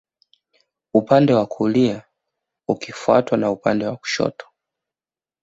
Upande 0.93 1.33
wa 1.33 1.45
kulia 1.45 2.03
ukifuatwa 2.67 3.37
na 3.37 3.51
upande 3.51 3.85
wa 3.87 3.95
kushoto 3.97 4.47